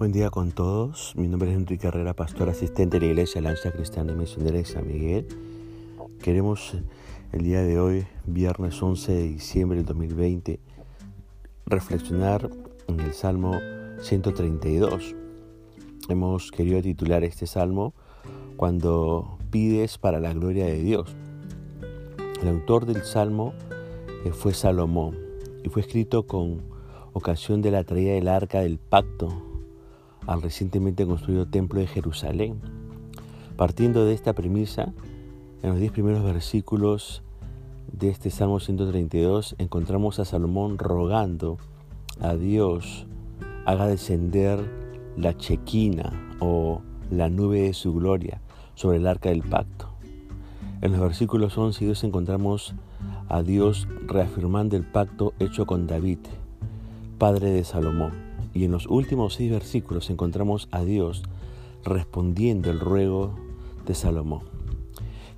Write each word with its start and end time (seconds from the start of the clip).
Buen 0.00 0.12
día 0.12 0.30
con 0.30 0.50
todos. 0.50 1.12
Mi 1.14 1.28
nombre 1.28 1.50
es 1.50 1.56
Enrique 1.58 1.86
Herrera, 1.86 2.14
pastor 2.14 2.48
asistente 2.48 2.98
de 2.98 3.04
la 3.04 3.12
Iglesia 3.12 3.42
Lanza 3.42 3.70
Cristiana 3.70 4.12
y 4.12 4.14
Misionera 4.14 4.56
de 4.56 4.64
San 4.64 4.86
Miguel. 4.86 5.28
Queremos 6.22 6.74
el 7.32 7.42
día 7.42 7.60
de 7.60 7.78
hoy, 7.78 8.06
viernes 8.24 8.82
11 8.82 9.12
de 9.12 9.22
diciembre 9.24 9.76
del 9.76 9.84
2020, 9.84 10.58
reflexionar 11.66 12.48
en 12.88 13.00
el 13.00 13.12
Salmo 13.12 13.60
132. 14.00 15.14
Hemos 16.08 16.50
querido 16.50 16.80
titular 16.80 17.22
este 17.22 17.46
salmo 17.46 17.92
Cuando 18.56 19.36
pides 19.50 19.98
para 19.98 20.18
la 20.18 20.32
gloria 20.32 20.64
de 20.64 20.82
Dios. 20.82 21.14
El 22.40 22.48
autor 22.48 22.86
del 22.86 23.04
salmo 23.04 23.52
eh, 24.24 24.30
fue 24.32 24.54
Salomón 24.54 25.18
y 25.62 25.68
fue 25.68 25.82
escrito 25.82 26.26
con 26.26 26.62
ocasión 27.12 27.60
de 27.60 27.70
la 27.70 27.84
traída 27.84 28.14
del 28.14 28.28
arca 28.28 28.60
del 28.60 28.78
pacto 28.78 29.49
al 30.26 30.42
recientemente 30.42 31.06
construido 31.06 31.46
templo 31.46 31.80
de 31.80 31.86
Jerusalén. 31.86 32.60
Partiendo 33.56 34.04
de 34.04 34.14
esta 34.14 34.32
premisa, 34.32 34.92
en 35.62 35.70
los 35.70 35.78
diez 35.78 35.92
primeros 35.92 36.24
versículos 36.24 37.22
de 37.92 38.08
este 38.08 38.30
Salmo 38.30 38.60
132 38.60 39.56
encontramos 39.58 40.18
a 40.18 40.24
Salomón 40.24 40.78
rogando 40.78 41.58
a 42.20 42.34
Dios 42.34 43.06
haga 43.66 43.86
descender 43.86 44.58
la 45.16 45.36
chequina 45.36 46.36
o 46.40 46.80
la 47.10 47.28
nube 47.28 47.62
de 47.62 47.74
su 47.74 47.92
gloria 47.92 48.40
sobre 48.74 48.98
el 48.98 49.06
arca 49.06 49.28
del 49.28 49.42
pacto. 49.42 49.88
En 50.80 50.92
los 50.92 51.00
versículos 51.00 51.58
11 51.58 51.84
y 51.84 51.88
12 51.88 52.06
encontramos 52.06 52.74
a 53.28 53.42
Dios 53.42 53.86
reafirmando 54.06 54.76
el 54.76 54.84
pacto 54.84 55.34
hecho 55.38 55.66
con 55.66 55.86
David, 55.86 56.18
padre 57.18 57.50
de 57.50 57.64
Salomón. 57.64 58.29
Y 58.52 58.64
en 58.64 58.72
los 58.72 58.86
últimos 58.86 59.34
seis 59.34 59.50
versículos 59.50 60.10
encontramos 60.10 60.68
a 60.70 60.82
Dios 60.82 61.22
respondiendo 61.84 62.70
el 62.70 62.80
ruego 62.80 63.34
de 63.86 63.94
Salomón. 63.94 64.42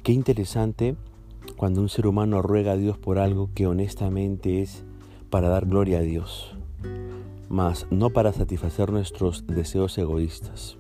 Qué 0.03 0.13
interesante 0.13 0.97
cuando 1.57 1.81
un 1.81 1.89
ser 1.89 2.07
humano 2.07 2.43
ruega 2.43 2.73
a 2.73 2.77
Dios 2.77 2.99
por 2.99 3.19
algo 3.19 3.51
que 3.55 3.67
honestamente 3.67 4.63
es 4.63 4.85
para 5.31 5.49
dar 5.49 5.67
gloria 5.67 5.99
a 5.99 6.03
Dios, 6.03 6.57
mas 7.49 7.87
no 7.91 8.11
para 8.11 8.33
satisfacer 8.33 8.91
nuestros 8.91 9.47
deseos 9.47 9.97
egoístas. 9.99 10.77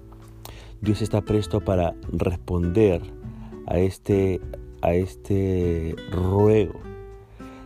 Dios 0.80 1.00
está 1.00 1.20
presto 1.20 1.61
para 1.61 1.94
responder 2.11 3.02
a 3.67 3.78
este, 3.78 4.41
a 4.80 4.94
este 4.94 5.94
ruego. 6.11 6.80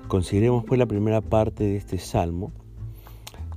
Consideremos 0.08 0.64
pues 0.64 0.78
la 0.78 0.86
primera 0.86 1.23
parte 1.23 1.64
de 1.64 1.77
este 1.77 1.98
salmo 1.98 2.53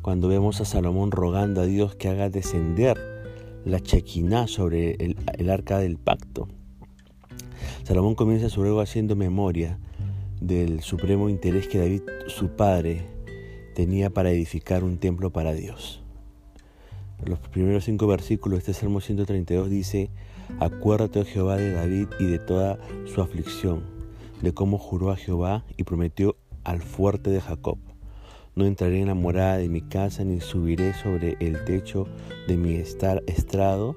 cuando 0.10 0.28
vemos 0.28 0.60
a 0.60 0.66
Salomón 0.66 1.12
rogando 1.12 1.62
a 1.62 1.68
Dios 1.68 1.94
que 1.94 2.08
haga 2.08 2.32
descender 2.32 2.98
la 3.64 3.80
chequiná 3.80 4.48
sobre 4.48 4.94
el, 4.94 5.50
arca 5.52 5.78
del 5.78 5.98
pacto. 6.00 6.48
Salomón 7.84 8.16
comienza 8.16 8.50
su 8.50 8.64
ruego 8.64 8.82
haciendo 8.82 9.16
memoria 9.16 9.78
del 10.42 10.82
supremo 10.82 11.30
interés 11.30 11.68
que 11.68 11.78
David, 11.78 12.02
su 12.26 12.56
padre, 12.56 13.04
tenía 13.76 14.10
para 14.10 14.32
edificar 14.32 14.84
un 14.84 14.98
templo 14.98 15.30
para 15.30 15.54
Dios. 15.54 16.02
Los 17.24 17.38
primeros 17.38 17.84
cinco 17.84 18.08
versículos 18.08 18.66
de 18.66 18.72
este 18.72 18.82
Salmo 18.82 19.02
132 19.02 19.70
dice, 19.70 20.10
Acuérdate, 20.60 21.20
oh 21.20 21.26
Jehová, 21.26 21.58
de 21.58 21.72
David 21.72 22.08
y 22.20 22.26
de 22.26 22.40
toda 22.40 22.80
su 23.06 23.22
aflicción, 23.22 23.84
de 24.42 24.56
cómo 24.56 24.80
juró 24.80 25.12
a 25.12 25.18
Jehová 25.18 25.66
y 25.78 25.84
prometió 25.84 26.36
al 26.64 26.82
fuerte 26.82 27.30
de 27.30 27.42
Jacob 27.42 27.78
no 28.60 28.66
entraré 28.66 29.00
en 29.00 29.08
la 29.08 29.14
morada 29.14 29.58
de 29.58 29.70
mi 29.70 29.80
casa, 29.80 30.26
ni 30.26 30.42
subiré 30.42 30.94
sobre 30.94 31.38
el 31.40 31.64
techo 31.64 32.08
de 32.46 32.58
mi 32.58 32.76
estrado. 32.76 33.96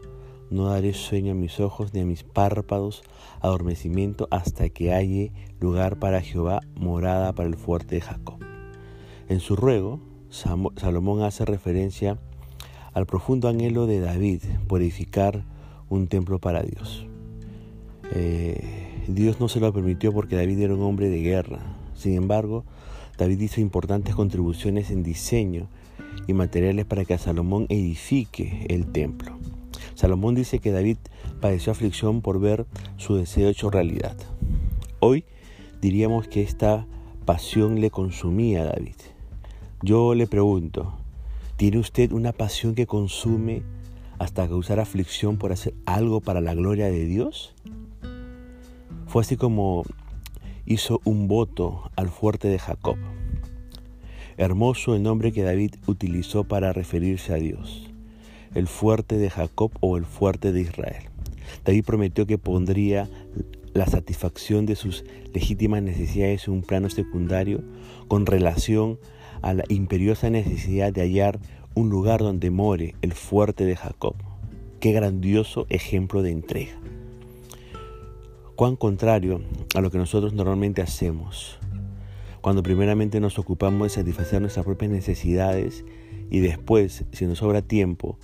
No 0.51 0.67
daré 0.67 0.95
sueño 0.95 1.33
a 1.33 1.35
mis 1.35 1.59
ojos, 1.59 1.93
ni 1.93 2.01
a 2.01 2.05
mis 2.05 2.23
párpados 2.23 3.03
adormecimiento, 3.41 4.29
hasta 4.31 4.69
que 4.69 4.93
haya 4.93 5.33
lugar 5.59 5.99
para 5.99 6.21
Jehová, 6.21 6.61
morada 6.77 7.33
para 7.33 7.49
el 7.49 7.57
fuerte 7.57 7.97
de 7.97 8.03
Jacob. 8.03 8.39
En 9.29 9.41
su 9.41 9.57
ruego, 9.57 9.99
Salomón 10.31 11.23
hace 11.23 11.45
referencia 11.45 12.19
al 12.93 13.07
profundo 13.07 13.49
anhelo 13.49 13.89
de 13.89 13.99
David 13.99 14.43
por 14.69 14.81
edificar 14.81 15.45
un 15.89 16.07
templo 16.07 16.39
para 16.39 16.63
Dios. 16.63 17.05
Eh, 18.15 19.03
Dios 19.09 19.41
no 19.41 19.49
se 19.49 19.59
lo 19.59 19.73
permitió 19.73 20.13
porque 20.13 20.37
David 20.37 20.61
era 20.61 20.75
un 20.75 20.83
hombre 20.83 21.09
de 21.09 21.21
guerra. 21.21 21.59
Sin 21.95 22.15
embargo, 22.15 22.65
David 23.19 23.41
hizo 23.41 23.61
importantes 23.61 24.15
contribuciones 24.15 24.91
en 24.91 25.03
diseño 25.03 25.69
y 26.27 26.33
materiales 26.33 26.87
para 26.87 27.05
que 27.05 27.19
Salomón 27.19 27.67
edifique 27.69 28.67
el 28.69 28.87
templo. 28.91 29.37
Salomón 29.95 30.35
dice 30.35 30.59
que 30.59 30.73
David 30.73 30.97
padeció 31.41 31.73
aflicción 31.73 32.23
por 32.23 32.41
ver 32.41 32.67
su 32.97 33.17
deseo 33.17 33.49
hecho 33.49 33.71
realidad. 33.71 34.17
Hoy 35.01 35.25
diríamos 35.81 36.29
que 36.29 36.43
esta 36.43 36.87
pasión 37.25 37.81
le 37.81 37.91
consumía 37.91 38.63
a 38.63 38.67
David. 38.67 38.97
Yo 39.83 40.15
le 40.15 40.27
pregunto, 40.27 40.95
¿tiene 41.57 41.79
usted 41.79 42.13
una 42.13 42.33
pasión 42.33 42.75
que 42.75 42.87
consume 42.87 43.63
hasta 44.19 44.49
causar 44.49 44.79
aflicción 44.81 45.37
por 45.37 45.53
hacer 45.53 45.75
algo 45.87 46.21
para 46.21 46.41
la 46.41 46.55
gloria 46.55 46.87
de 46.87 47.05
Dios? 47.05 47.55
Fue 49.07 49.23
así 49.23 49.37
como 49.37 49.85
hizo 50.67 51.01
un 51.05 51.29
voto 51.29 51.91
al 51.97 52.09
fuerte 52.09 52.49
de 52.49 52.59
Jacob. 52.59 52.97
Hermoso 54.37 54.95
el 54.95 55.03
nombre 55.03 55.33
que 55.33 55.43
David 55.43 55.75
utilizó 55.87 56.45
para 56.45 56.73
referirse 56.73 57.35
a 57.35 57.37
Dios, 57.37 57.91
el 58.55 58.67
fuerte 58.67 59.19
de 59.19 59.31
Jacob 59.31 59.73
o 59.81 59.97
el 59.97 60.05
fuerte 60.05 60.53
de 60.53 60.61
Israel. 60.61 61.05
David 61.65 61.85
prometió 61.85 62.27
que 62.27 62.39
pondría 62.39 63.09
la 63.75 63.87
satisfacción 63.87 64.67
de 64.67 64.77
sus 64.77 65.05
legítimas 65.35 65.83
necesidades 65.83 66.47
en 66.47 66.55
un 66.55 66.63
plano 66.63 66.91
secundario 66.91 67.63
con 68.09 68.27
relación 68.27 68.99
a 69.43 69.55
la 69.55 69.65
imperiosa 69.69 70.31
necesidad 70.31 70.93
de 70.93 71.03
hallar 71.03 71.41
un 71.75 71.91
lugar 71.91 72.21
donde 72.21 72.51
more 72.51 72.95
el 73.03 73.13
fuerte 73.13 73.65
de 73.65 73.77
Jacob. 73.77 74.15
Qué 74.81 74.93
grandioso 74.93 75.67
ejemplo 75.69 76.23
de 76.23 76.31
entrega 76.31 76.79
cuán 78.63 78.77
contrario 78.77 79.41
a 79.75 79.81
lo 79.81 79.91
que 79.91 79.99
nosotros 79.99 80.35
normalmente 80.35 80.83
hacemos. 80.83 81.59
Cuando 82.41 82.63
primeramente 82.63 83.19
nos 83.19 83.37
ocupamos 83.41 83.89
de 83.89 83.89
satisfacer 83.89 84.41
nuestras 84.41 84.65
propias 84.65 84.89
necesidades 84.93 85.85
y 86.31 86.39
después, 86.39 87.05
si 87.11 87.27
nos 87.27 87.39
sobra 87.39 87.63
tiempo, 87.63 88.21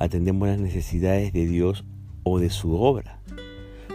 atendemos 0.00 0.48
las 0.48 0.58
necesidades 0.58 1.32
de 1.32 1.46
Dios 1.46 1.84
o 2.24 2.40
de 2.40 2.50
su 2.50 2.74
obra. 2.74 3.20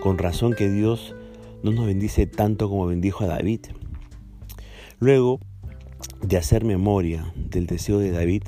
Con 0.01 0.17
razón 0.17 0.53
que 0.53 0.69
Dios 0.69 1.16
no 1.63 1.73
nos 1.73 1.85
bendice 1.85 2.27
tanto 2.27 2.69
como 2.69 2.85
bendijo 2.85 3.25
a 3.25 3.27
David. 3.27 3.65
Luego 5.01 5.41
de 6.21 6.38
hacer 6.38 6.63
memoria 6.63 7.33
del 7.35 7.67
deseo 7.67 8.00
de 8.00 8.11
David, 8.11 8.44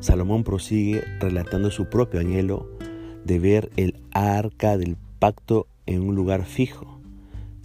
Salomón 0.00 0.42
prosigue 0.42 1.04
relatando 1.20 1.70
su 1.70 1.88
propio 1.88 2.18
anhelo 2.18 2.68
de 3.24 3.38
ver 3.38 3.70
el 3.76 4.02
arca 4.10 4.76
del 4.76 4.96
pacto 5.20 5.68
en 5.86 6.02
un 6.02 6.14
lugar 6.14 6.44
fijo. 6.44 7.00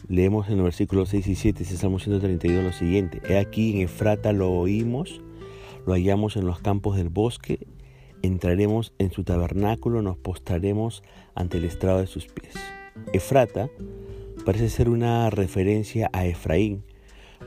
Leemos 0.08 0.50
en 0.50 0.58
los 0.58 0.64
versículos 0.64 1.10
6 1.10 1.28
y 1.28 1.36
7, 1.36 1.64
ese 1.64 1.78
Salmo 1.78 2.00
132, 2.00 2.64
lo 2.64 2.74
siguiente. 2.74 3.22
He 3.30 3.38
aquí 3.38 3.74
en 3.74 3.82
Efrata 3.82 4.34
lo 4.34 4.52
oímos, 4.52 5.22
lo 5.86 5.94
hallamos 5.94 6.36
en 6.36 6.46
los 6.46 6.60
campos 6.60 6.98
del 6.98 7.10
bosque, 7.10 7.68
entraremos 8.22 8.94
en 8.98 9.12
su 9.12 9.24
tabernáculo, 9.24 10.02
nos 10.02 10.18
postraremos 10.18 11.04
ante 11.36 11.58
el 11.58 11.66
estrado 11.66 12.00
de 12.00 12.08
sus 12.08 12.26
pies. 12.26 12.56
Efrata 13.14 13.70
parece 14.46 14.70
ser 14.70 14.90
una 14.90 15.30
referencia 15.30 16.10
a 16.12 16.26
Efraín, 16.26 16.84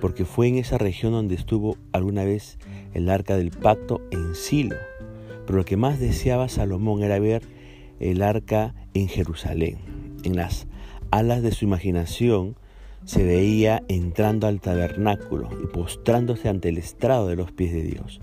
porque 0.00 0.24
fue 0.24 0.48
en 0.48 0.56
esa 0.56 0.78
región 0.78 1.12
donde 1.12 1.34
estuvo 1.34 1.76
alguna 1.92 2.24
vez 2.24 2.58
el 2.94 3.08
arca 3.10 3.36
del 3.36 3.50
pacto 3.50 4.00
en 4.10 4.34
Silo. 4.34 4.76
Pero 5.46 5.58
lo 5.58 5.64
que 5.64 5.76
más 5.76 5.98
deseaba 5.98 6.48
Salomón 6.48 7.02
era 7.02 7.18
ver 7.18 7.42
el 7.98 8.22
arca 8.22 8.74
en 8.94 9.08
Jerusalén. 9.08 9.91
En 10.24 10.36
las 10.36 10.66
alas 11.10 11.42
de 11.42 11.50
su 11.50 11.64
imaginación 11.64 12.54
se 13.04 13.24
veía 13.24 13.82
entrando 13.88 14.46
al 14.46 14.60
tabernáculo 14.60 15.48
y 15.62 15.66
postrándose 15.66 16.48
ante 16.48 16.68
el 16.68 16.78
estrado 16.78 17.26
de 17.26 17.34
los 17.34 17.50
pies 17.50 17.72
de 17.72 17.82
Dios. 17.82 18.20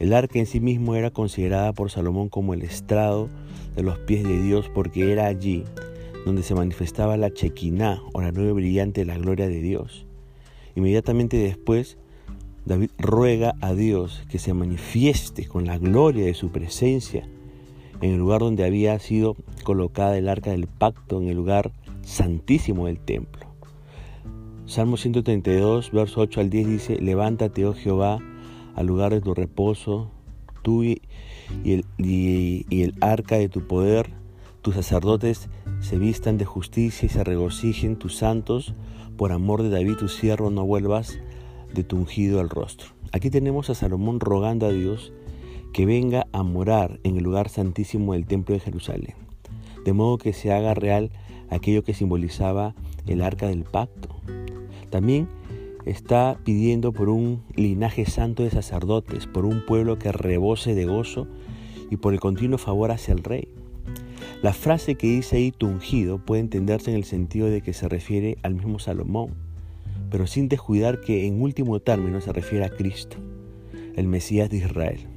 El 0.00 0.12
arca 0.12 0.38
en 0.38 0.46
sí 0.46 0.58
mismo 0.58 0.96
era 0.96 1.10
considerada 1.10 1.72
por 1.72 1.90
Salomón 1.90 2.28
como 2.28 2.54
el 2.54 2.62
estrado 2.62 3.28
de 3.76 3.82
los 3.82 3.98
pies 3.98 4.24
de 4.24 4.42
Dios 4.42 4.68
porque 4.74 5.12
era 5.12 5.26
allí 5.26 5.64
donde 6.24 6.42
se 6.42 6.56
manifestaba 6.56 7.16
la 7.16 7.30
chequiná 7.30 8.02
o 8.12 8.20
la 8.20 8.32
nube 8.32 8.52
brillante 8.52 9.02
de 9.02 9.06
la 9.06 9.16
gloria 9.16 9.46
de 9.46 9.60
Dios. 9.60 10.06
Inmediatamente 10.74 11.36
después, 11.36 11.98
David 12.64 12.90
ruega 12.98 13.54
a 13.60 13.74
Dios 13.74 14.24
que 14.28 14.40
se 14.40 14.52
manifieste 14.52 15.46
con 15.46 15.66
la 15.66 15.78
gloria 15.78 16.26
de 16.26 16.34
su 16.34 16.50
presencia 16.50 17.28
en 18.00 18.12
el 18.12 18.18
lugar 18.18 18.40
donde 18.40 18.64
había 18.64 18.98
sido 18.98 19.36
colocada 19.64 20.16
el 20.18 20.28
arca 20.28 20.50
del 20.50 20.66
pacto, 20.66 21.20
en 21.20 21.28
el 21.28 21.36
lugar 21.36 21.72
santísimo 22.02 22.86
del 22.86 22.98
templo. 22.98 23.46
Salmo 24.66 24.96
132, 24.96 25.92
verso 25.92 26.20
8 26.20 26.40
al 26.40 26.50
10 26.50 26.68
dice, 26.68 27.00
levántate, 27.00 27.64
oh 27.66 27.74
Jehová, 27.74 28.18
al 28.74 28.86
lugar 28.86 29.12
de 29.12 29.20
tu 29.20 29.32
reposo, 29.32 30.10
tú 30.62 30.82
y 30.82 31.00
el, 31.64 32.94
arca 33.00 33.36
de 33.36 33.48
tu 33.48 33.66
poder, 33.66 34.10
tus 34.62 34.74
sacerdotes 34.74 35.48
se 35.80 35.98
vistan 35.98 36.38
de 36.38 36.44
justicia 36.44 37.06
y 37.06 37.08
se 37.08 37.22
regocijen 37.22 37.96
tus 37.96 38.16
santos, 38.16 38.74
por 39.16 39.32
amor 39.32 39.62
de 39.62 39.70
David 39.70 39.94
tu 39.94 40.08
siervo 40.08 40.50
no 40.50 40.66
vuelvas 40.66 41.18
de 41.72 41.84
tu 41.84 41.96
ungido 41.96 42.40
al 42.40 42.50
rostro. 42.50 42.88
Aquí 43.12 43.30
tenemos 43.30 43.70
a 43.70 43.74
Salomón 43.74 44.18
rogando 44.18 44.66
a 44.66 44.72
Dios 44.72 45.12
que 45.76 45.84
venga 45.84 46.26
a 46.32 46.42
morar 46.42 47.00
en 47.04 47.18
el 47.18 47.24
lugar 47.24 47.50
santísimo 47.50 48.14
del 48.14 48.24
templo 48.24 48.54
de 48.54 48.60
Jerusalén, 48.60 49.14
de 49.84 49.92
modo 49.92 50.16
que 50.16 50.32
se 50.32 50.50
haga 50.50 50.72
real 50.72 51.10
aquello 51.50 51.84
que 51.84 51.92
simbolizaba 51.92 52.74
el 53.06 53.20
arca 53.20 53.48
del 53.48 53.64
pacto. 53.64 54.08
También 54.88 55.28
está 55.84 56.38
pidiendo 56.44 56.94
por 56.94 57.10
un 57.10 57.42
linaje 57.56 58.06
santo 58.06 58.42
de 58.42 58.48
sacerdotes, 58.48 59.26
por 59.26 59.44
un 59.44 59.66
pueblo 59.66 59.98
que 59.98 60.12
rebose 60.12 60.74
de 60.74 60.86
gozo 60.86 61.28
y 61.90 61.98
por 61.98 62.14
el 62.14 62.20
continuo 62.20 62.56
favor 62.56 62.90
hacia 62.90 63.12
el 63.12 63.22
rey. 63.22 63.46
La 64.40 64.54
frase 64.54 64.94
que 64.94 65.08
dice 65.08 65.36
ahí 65.36 65.52
tu 65.52 65.66
ungido 65.66 66.16
puede 66.16 66.40
entenderse 66.40 66.90
en 66.90 66.96
el 66.96 67.04
sentido 67.04 67.48
de 67.48 67.60
que 67.60 67.74
se 67.74 67.86
refiere 67.86 68.38
al 68.42 68.54
mismo 68.54 68.78
Salomón, 68.78 69.34
pero 70.10 70.26
sin 70.26 70.48
descuidar 70.48 71.02
que 71.02 71.26
en 71.26 71.42
último 71.42 71.80
término 71.80 72.22
se 72.22 72.32
refiere 72.32 72.64
a 72.64 72.70
Cristo, 72.70 73.18
el 73.94 74.08
Mesías 74.08 74.48
de 74.48 74.56
Israel. 74.56 75.15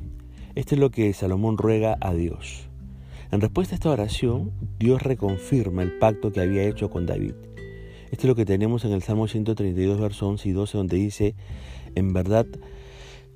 Esto 0.60 0.76
es 0.76 0.82
lo 0.82 0.92
que 0.92 1.14
Salomón 1.14 1.58
ruega 1.58 1.98
a 2.02 2.14
Dios. 2.14 2.68
En 3.32 3.40
respuesta 3.40 3.74
a 3.74 3.78
esta 3.78 3.92
oración, 3.92 4.52
Dios 4.78 5.02
reconfirma 5.02 5.84
el 5.84 5.98
pacto 5.98 6.34
que 6.34 6.42
había 6.42 6.64
hecho 6.64 6.90
con 6.90 7.06
David. 7.06 7.32
Esto 8.12 8.24
es 8.24 8.26
lo 8.26 8.36
que 8.36 8.44
tenemos 8.44 8.84
en 8.84 8.92
el 8.92 9.02
Salmo 9.02 9.30
132, 9.30 10.02
versos 10.02 10.24
11 10.24 10.50
y 10.50 10.52
12, 10.52 10.78
donde 10.78 10.98
dice, 10.98 11.36
en 11.96 12.12
verdad 12.12 12.46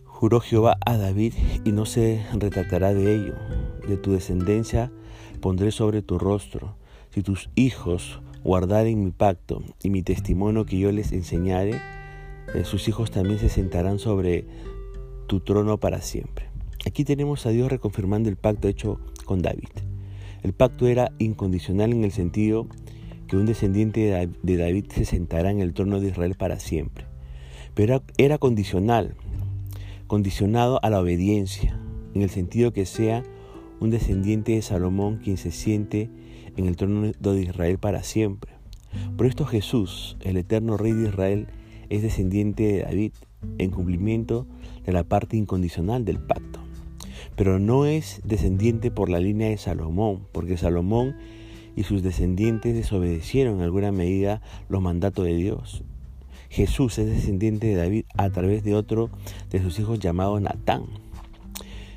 juró 0.04 0.42
Jehová 0.42 0.78
a 0.86 0.98
David 0.98 1.34
y 1.64 1.72
no 1.72 1.86
se 1.86 2.25
retractará 2.34 2.94
de 2.94 3.16
ello. 3.16 3.36
De 3.88 3.96
tu 3.96 4.12
descendencia 4.12 4.92
pondré 5.40 5.72
sobre 5.72 6.02
tu 6.02 6.20
rostro. 6.20 6.75
Si 7.12 7.24
tus 7.24 7.50
hijos 7.56 8.20
guardaren 8.44 9.02
mi 9.02 9.12
pacto 9.12 9.64
y 9.81 9.92
mi 9.92 10.04
testimonio 10.04 10.66
que 10.66 10.78
yo 10.78 10.92
les 10.92 11.14
enseñare, 11.14 11.80
eh, 12.54 12.66
sus 12.66 12.90
hijos 12.90 13.12
también 13.12 13.40
se 13.40 13.48
sentarán 13.48 13.98
sobre 13.98 14.46
tu 15.28 15.40
trono 15.40 15.80
para 15.80 16.02
siempre. 16.02 16.53
Aquí 16.86 17.06
tenemos 17.06 17.46
a 17.46 17.50
Dios 17.50 17.72
reconfirmando 17.72 18.30
el 18.30 18.36
pacto 18.36 18.68
hecho 18.68 19.00
con 19.26 19.42
David. 19.42 19.70
El 20.44 20.54
pacto 20.54 20.88
era 20.88 21.14
incondicional 21.18 21.94
en 21.94 22.04
el 22.04 22.12
sentido 22.12 22.68
que 23.28 23.38
un 23.38 23.46
descendiente 23.46 24.30
de 24.44 24.58
David 24.58 24.86
se 24.90 25.06
sentará 25.06 25.50
en 25.50 25.62
el 25.62 25.74
trono 25.74 26.02
de 26.02 26.10
Israel 26.10 26.36
para 26.36 26.60
siempre. 26.60 27.06
Pero 27.74 28.04
era 28.18 28.38
condicional, 28.38 29.16
condicionado 30.08 30.80
a 30.84 30.90
la 30.90 31.00
obediencia, 31.00 31.80
en 32.14 32.22
el 32.22 32.30
sentido 32.30 32.74
que 32.74 32.86
sea 32.86 33.24
un 33.80 33.90
descendiente 33.90 34.52
de 34.52 34.62
Salomón 34.62 35.18
quien 35.24 35.38
se 35.38 35.52
siente 35.52 36.10
en 36.58 36.68
el 36.68 36.76
trono 36.76 37.12
de 37.18 37.42
Israel 37.42 37.78
para 37.80 38.04
siempre. 38.04 38.52
Por 39.18 39.26
esto 39.26 39.46
Jesús, 39.46 40.18
el 40.22 40.38
eterno 40.38 40.78
Rey 40.78 40.92
de 40.92 41.08
Israel, 41.08 41.48
es 41.90 42.02
descendiente 42.02 42.64
de 42.64 42.82
David 42.84 43.14
en 43.58 43.72
cumplimiento 43.72 44.48
de 44.86 44.92
la 44.92 45.04
parte 45.04 45.38
incondicional 45.38 46.06
del 46.06 46.20
pacto. 46.20 46.53
Pero 47.36 47.60
no 47.60 47.86
es 47.86 48.22
descendiente 48.24 48.92
por 48.92 49.10
la 49.10 49.20
línea 49.20 49.50
de 49.50 49.58
Salomón, 49.58 50.28
porque 50.32 50.58
Salomón 50.58 51.16
y 51.76 51.84
sus 51.84 52.04
descendientes 52.04 52.76
desobedecieron 52.76 53.56
en 53.56 53.62
alguna 53.62 53.92
medida 53.92 54.42
los 54.70 54.82
mandatos 54.82 55.26
de 55.26 55.36
Dios. 55.36 55.84
Jesús 56.50 57.00
es 57.00 57.08
descendiente 57.08 57.68
de 57.68 57.76
David 57.76 58.06
a 58.16 58.30
través 58.30 58.64
de 58.64 58.76
otro 58.76 59.10
de 59.50 59.62
sus 59.62 59.80
hijos 59.80 60.00
llamado 60.00 60.40
Natán. 60.40 60.84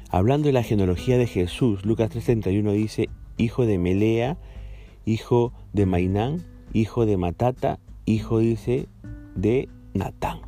Hablando 0.09 0.47
de 0.47 0.53
la 0.53 0.63
genealogía 0.63 1.19
de 1.19 1.27
Jesús, 1.27 1.85
Lucas 1.85 2.11
3:31 2.11 2.73
dice, 2.73 3.11
hijo 3.37 3.67
de 3.67 3.77
Melea, 3.79 4.39
hijo 5.05 5.53
de 5.75 5.85
Mainán, 5.85 6.43
hijo 6.73 7.05
de 7.05 7.19
Matata, 7.19 7.79
hijo 8.07 8.39
dice 8.39 8.89
de 9.35 9.69
Natán. 9.93 10.41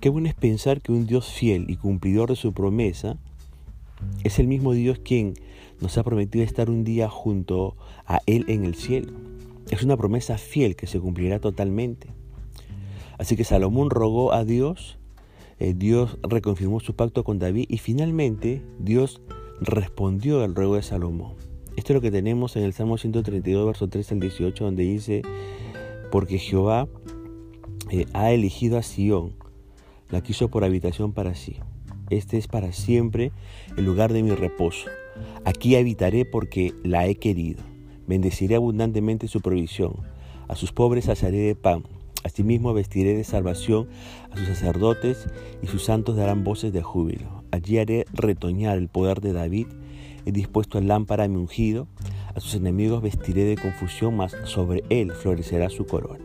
Qué 0.00 0.10
bueno 0.10 0.28
es 0.28 0.34
pensar 0.34 0.80
que 0.80 0.92
un 0.92 1.06
Dios 1.06 1.32
fiel 1.32 1.68
y 1.68 1.76
cumplidor 1.76 2.28
de 2.28 2.36
su 2.36 2.52
promesa 2.52 3.18
es 4.24 4.38
el 4.38 4.46
mismo 4.46 4.72
Dios 4.72 4.98
quien 4.98 5.34
nos 5.80 5.96
ha 5.98 6.02
prometido 6.02 6.44
estar 6.44 6.70
un 6.70 6.84
día 6.84 7.08
junto 7.08 7.76
a 8.06 8.20
Él 8.26 8.44
en 8.48 8.64
el 8.64 8.74
cielo. 8.74 9.12
Es 9.70 9.82
una 9.82 9.96
promesa 9.96 10.38
fiel 10.38 10.76
que 10.76 10.86
se 10.86 10.98
cumplirá 10.98 11.40
totalmente. 11.40 12.08
Así 13.18 13.36
que 13.36 13.44
Salomón 13.44 13.90
rogó 13.90 14.32
a 14.32 14.44
Dios, 14.44 14.98
eh, 15.58 15.74
Dios 15.76 16.18
reconfirmó 16.22 16.80
su 16.80 16.94
pacto 16.94 17.24
con 17.24 17.38
David 17.38 17.66
y 17.68 17.78
finalmente 17.78 18.62
Dios 18.78 19.20
respondió 19.60 20.42
al 20.42 20.54
ruego 20.54 20.76
de 20.76 20.82
Salomón. 20.82 21.34
Esto 21.76 21.92
es 21.92 21.94
lo 21.94 22.00
que 22.00 22.10
tenemos 22.10 22.56
en 22.56 22.64
el 22.64 22.72
Salmo 22.72 22.98
132, 22.98 23.66
verso 23.66 23.88
3 23.88 24.12
al 24.12 24.20
18, 24.20 24.64
donde 24.64 24.82
dice, 24.84 25.22
porque 26.10 26.38
Jehová 26.38 26.88
eh, 27.90 28.06
ha 28.14 28.30
elegido 28.32 28.78
a 28.78 28.82
Sión, 28.82 29.34
la 30.10 30.22
quiso 30.22 30.48
por 30.48 30.64
habitación 30.64 31.12
para 31.12 31.34
sí. 31.34 31.56
Este 32.10 32.38
es 32.38 32.48
para 32.48 32.72
siempre 32.72 33.32
el 33.76 33.84
lugar 33.84 34.12
de 34.12 34.22
mi 34.22 34.30
reposo. 34.30 34.88
Aquí 35.44 35.76
habitaré 35.76 36.24
porque 36.24 36.72
la 36.82 37.06
he 37.06 37.16
querido. 37.16 37.62
Bendeciré 38.06 38.54
abundantemente 38.54 39.28
su 39.28 39.40
provisión. 39.40 39.94
A 40.48 40.56
sus 40.56 40.72
pobres 40.72 41.04
saciaré 41.04 41.38
de 41.38 41.54
pan. 41.54 41.84
Asimismo 42.24 42.72
vestiré 42.72 43.14
de 43.14 43.24
salvación 43.24 43.88
a 44.30 44.36
sus 44.36 44.48
sacerdotes 44.48 45.28
y 45.62 45.66
sus 45.66 45.84
santos 45.84 46.16
darán 46.16 46.44
voces 46.44 46.72
de 46.72 46.82
júbilo. 46.82 47.44
Allí 47.50 47.78
haré 47.78 48.06
retoñar 48.12 48.78
el 48.78 48.88
poder 48.88 49.20
de 49.20 49.32
David. 49.32 49.66
He 50.24 50.32
dispuesto 50.32 50.78
el 50.78 50.88
lámpara 50.88 51.24
a 51.24 51.28
mi 51.28 51.36
ungido. 51.36 51.86
A 52.34 52.40
sus 52.40 52.54
enemigos 52.54 53.02
vestiré 53.02 53.44
de 53.44 53.56
confusión, 53.56 54.16
mas 54.16 54.36
sobre 54.44 54.82
él 54.88 55.12
florecerá 55.12 55.68
su 55.68 55.86
corona. 55.86 56.24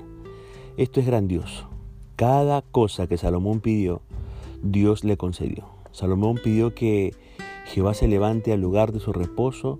Esto 0.77 0.99
es 0.99 1.05
grandioso. 1.05 1.69
Cada 2.15 2.61
cosa 2.61 3.07
que 3.07 3.17
Salomón 3.17 3.59
pidió, 3.59 4.01
Dios 4.61 5.03
le 5.03 5.17
concedió. 5.17 5.72
Salomón 5.93 6.39
pidió 6.43 6.75
que 6.75 7.15
Jehová 7.65 7.93
se 7.93 8.07
levante 8.07 8.51
al 8.51 8.59
lugar 8.59 8.91
de 8.91 8.99
su 8.99 9.13
reposo 9.13 9.79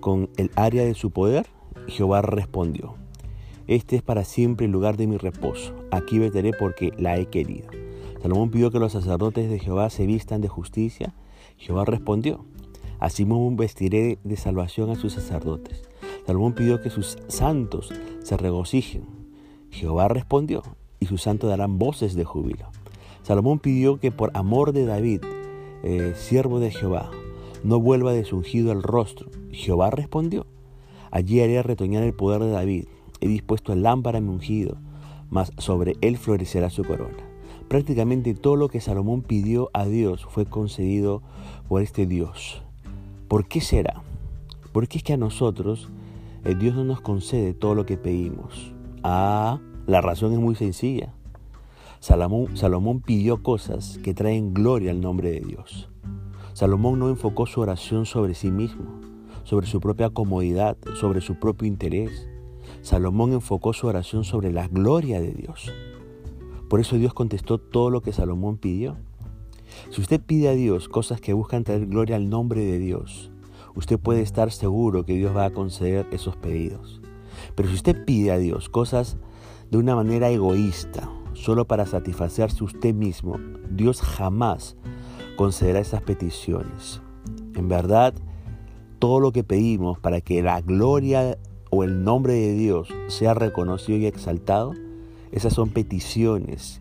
con 0.00 0.28
el 0.36 0.50
área 0.56 0.84
de 0.84 0.94
su 0.94 1.10
poder. 1.10 1.46
Jehová 1.86 2.22
respondió, 2.22 2.94
este 3.66 3.96
es 3.96 4.02
para 4.02 4.24
siempre 4.24 4.66
el 4.66 4.72
lugar 4.72 4.96
de 4.96 5.06
mi 5.06 5.16
reposo. 5.16 5.74
Aquí 5.90 6.18
veteré 6.18 6.52
porque 6.58 6.92
la 6.98 7.18
he 7.18 7.26
querido. 7.26 7.68
Salomón 8.22 8.50
pidió 8.50 8.70
que 8.70 8.78
los 8.78 8.92
sacerdotes 8.92 9.50
de 9.50 9.58
Jehová 9.58 9.90
se 9.90 10.06
vistan 10.06 10.40
de 10.40 10.48
justicia. 10.48 11.14
Jehová 11.58 11.84
respondió, 11.84 12.44
asimismo 12.98 13.54
vestiré 13.54 14.18
de 14.24 14.36
salvación 14.36 14.90
a 14.90 14.96
sus 14.96 15.12
sacerdotes. 15.12 15.82
Salomón 16.26 16.54
pidió 16.54 16.80
que 16.80 16.90
sus 16.90 17.18
santos 17.28 17.92
se 18.22 18.36
regocijen. 18.38 19.04
Jehová 19.70 20.08
respondió, 20.08 20.62
y 21.00 21.06
sus 21.06 21.20
santos 21.22 21.50
darán 21.50 21.78
voces 21.78 22.14
de 22.14 22.24
júbilo. 22.24 22.66
Salomón 23.22 23.58
pidió 23.58 23.98
que 23.98 24.10
por 24.10 24.30
amor 24.34 24.72
de 24.72 24.84
David 24.84 25.22
eh, 25.84 26.14
siervo 26.16 26.58
de 26.58 26.70
Jehová, 26.70 27.10
no 27.62 27.78
vuelva 27.78 28.12
de 28.12 28.24
su 28.24 28.38
ungido 28.38 28.72
el 28.72 28.82
rostro. 28.82 29.30
Jehová 29.52 29.90
respondió, 29.90 30.46
allí 31.10 31.40
haré 31.40 31.62
retoñar 31.62 32.02
el 32.02 32.14
poder 32.14 32.42
de 32.42 32.50
David, 32.50 32.86
he 33.20 33.28
dispuesto 33.28 33.72
el 33.72 33.82
lámpara 33.82 34.20
mi 34.20 34.30
ungido, 34.30 34.78
mas 35.30 35.52
sobre 35.58 35.96
él 36.00 36.16
florecerá 36.16 36.70
su 36.70 36.84
corona. 36.84 37.16
Prácticamente 37.68 38.34
todo 38.34 38.56
lo 38.56 38.68
que 38.68 38.80
Salomón 38.80 39.22
pidió 39.22 39.70
a 39.72 39.86
Dios 39.86 40.26
fue 40.28 40.44
concedido 40.44 41.22
por 41.68 41.82
este 41.82 42.06
Dios. 42.06 42.62
¿Por 43.28 43.46
qué 43.46 43.60
será? 43.60 44.02
Porque 44.72 44.98
es 44.98 45.04
que 45.04 45.14
a 45.14 45.16
nosotros 45.16 45.88
el 46.44 46.58
Dios 46.58 46.74
no 46.74 46.84
nos 46.84 47.00
concede 47.00 47.54
todo 47.54 47.74
lo 47.74 47.86
que 47.86 47.96
pedimos. 47.96 48.72
Ah, 49.02 49.60
la 49.86 50.00
razón 50.00 50.32
es 50.32 50.38
muy 50.38 50.54
sencilla. 50.54 51.13
Salomón, 52.04 53.00
pidió 53.00 53.42
cosas 53.42 53.98
que 54.04 54.12
traen 54.12 54.52
gloria 54.52 54.90
al 54.90 55.00
nombre 55.00 55.30
de 55.30 55.40
Dios. 55.40 55.88
Salomón 56.52 56.98
no 56.98 57.08
enfocó 57.08 57.46
su 57.46 57.62
oración 57.62 58.04
sobre 58.04 58.34
sí 58.34 58.50
mismo, 58.50 59.00
sobre 59.44 59.66
su 59.66 59.80
propia 59.80 60.10
comodidad, 60.10 60.76
sobre 61.00 61.22
su 61.22 61.36
propio 61.36 61.66
interés. 61.66 62.28
Salomón 62.82 63.32
enfocó 63.32 63.72
su 63.72 63.86
oración 63.86 64.24
sobre 64.24 64.52
la 64.52 64.68
gloria 64.68 65.18
de 65.22 65.32
Dios. 65.32 65.72
Por 66.68 66.78
eso 66.78 66.96
Dios 66.96 67.14
contestó 67.14 67.56
todo 67.56 67.88
lo 67.88 68.02
que 68.02 68.12
Salomón 68.12 68.58
pidió. 68.58 68.98
Si 69.88 70.02
usted 70.02 70.20
pide 70.20 70.50
a 70.50 70.54
Dios 70.54 70.90
cosas 70.90 71.22
que 71.22 71.32
buscan 71.32 71.64
traer 71.64 71.86
gloria 71.86 72.16
al 72.16 72.28
nombre 72.28 72.66
de 72.66 72.78
Dios, 72.78 73.30
usted 73.74 73.98
puede 73.98 74.20
estar 74.20 74.52
seguro 74.52 75.06
que 75.06 75.14
Dios 75.14 75.34
va 75.34 75.46
a 75.46 75.54
conceder 75.54 76.06
esos 76.10 76.36
pedidos. 76.36 77.00
Pero 77.54 77.70
si 77.70 77.76
usted 77.76 78.04
pide 78.04 78.30
a 78.30 78.36
Dios 78.36 78.68
cosas 78.68 79.16
de 79.70 79.78
una 79.78 79.96
manera 79.96 80.28
egoísta, 80.28 81.08
solo 81.34 81.66
para 81.66 81.86
satisfacerse 81.86 82.64
usted 82.64 82.94
mismo, 82.94 83.38
Dios 83.70 84.00
jamás 84.00 84.76
concederá 85.36 85.80
esas 85.80 86.02
peticiones. 86.02 87.00
En 87.54 87.68
verdad, 87.68 88.14
todo 88.98 89.20
lo 89.20 89.32
que 89.32 89.44
pedimos 89.44 89.98
para 89.98 90.20
que 90.20 90.42
la 90.42 90.60
gloria 90.60 91.38
o 91.70 91.84
el 91.84 92.04
nombre 92.04 92.34
de 92.34 92.54
Dios 92.54 92.88
sea 93.08 93.34
reconocido 93.34 93.98
y 93.98 94.06
exaltado, 94.06 94.72
esas 95.32 95.52
son 95.52 95.70
peticiones 95.70 96.80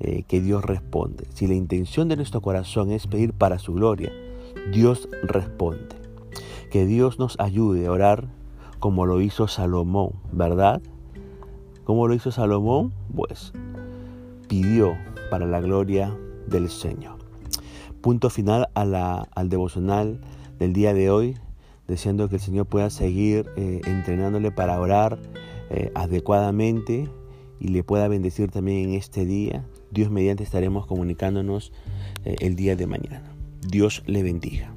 eh, 0.00 0.24
que 0.24 0.40
Dios 0.40 0.64
responde. 0.64 1.26
Si 1.32 1.46
la 1.46 1.54
intención 1.54 2.08
de 2.08 2.16
nuestro 2.16 2.40
corazón 2.40 2.90
es 2.90 3.06
pedir 3.06 3.32
para 3.32 3.58
su 3.58 3.74
gloria, 3.74 4.12
Dios 4.72 5.08
responde. 5.22 5.96
Que 6.70 6.86
Dios 6.86 7.18
nos 7.18 7.38
ayude 7.38 7.86
a 7.86 7.92
orar 7.92 8.28
como 8.80 9.06
lo 9.06 9.20
hizo 9.20 9.46
Salomón, 9.46 10.10
¿verdad? 10.32 10.82
¿Cómo 11.84 12.08
lo 12.08 12.14
hizo 12.14 12.32
Salomón? 12.32 12.92
Pues 13.14 13.52
pidió 14.54 14.96
para 15.30 15.46
la 15.46 15.60
gloria 15.60 16.16
del 16.46 16.68
Señor. 16.68 17.18
Punto 18.00 18.30
final 18.30 18.68
al 18.74 19.48
devocional 19.48 20.20
del 20.60 20.72
día 20.72 20.94
de 20.94 21.10
hoy, 21.10 21.36
deseando 21.88 22.28
que 22.28 22.36
el 22.36 22.40
Señor 22.40 22.66
pueda 22.66 22.88
seguir 22.90 23.50
eh, 23.56 23.80
entrenándole 23.84 24.52
para 24.52 24.80
orar 24.80 25.18
eh, 25.70 25.90
adecuadamente 25.96 27.08
y 27.58 27.68
le 27.68 27.82
pueda 27.82 28.06
bendecir 28.06 28.52
también 28.52 28.90
en 28.90 28.94
este 28.94 29.24
día. 29.24 29.64
Dios 29.90 30.12
mediante 30.12 30.44
estaremos 30.44 30.86
comunicándonos 30.86 31.72
eh, 32.24 32.36
el 32.38 32.54
día 32.54 32.76
de 32.76 32.86
mañana. 32.86 33.34
Dios 33.60 34.04
le 34.06 34.22
bendiga. 34.22 34.73